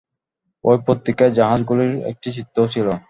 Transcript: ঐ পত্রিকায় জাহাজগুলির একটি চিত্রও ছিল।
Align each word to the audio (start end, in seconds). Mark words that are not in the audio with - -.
ঐ 0.63 0.73
পত্রিকায় 0.87 1.35
জাহাজগুলির 1.37 1.93
একটি 2.11 2.29
চিত্রও 2.37 2.67
ছিল। 2.67 2.87